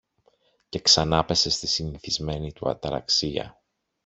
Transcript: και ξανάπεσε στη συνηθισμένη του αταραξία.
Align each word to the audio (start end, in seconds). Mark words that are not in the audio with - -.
και 0.69 0.79
ξανάπεσε 0.79 1.49
στη 1.49 1.67
συνηθισμένη 1.67 2.53
του 2.53 2.69
αταραξία. 2.69 3.61